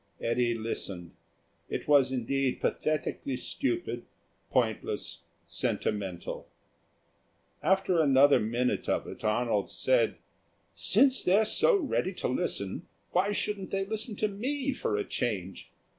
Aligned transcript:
Eddy 0.19 0.55
listened. 0.55 1.11
It 1.69 1.87
was 1.87 2.11
indeed 2.11 2.59
pathetically 2.59 3.35
stupid, 3.37 4.03
pointless, 4.49 5.19
sentimental. 5.45 6.47
After 7.61 8.01
another 8.01 8.39
minute 8.39 8.89
of 8.89 9.05
it, 9.05 9.23
Arnold 9.23 9.69
said, 9.69 10.15
"Since 10.73 11.21
they're 11.23 11.45
so 11.45 11.75
ready 11.75 12.13
to 12.15 12.27
listen, 12.27 12.87
why 13.11 13.31
shouldn't 13.31 13.69
they 13.69 13.85
listen 13.85 14.15
to 14.15 14.27
me 14.27 14.73
for 14.73 14.97
a 14.97 15.05
change?" 15.05 15.69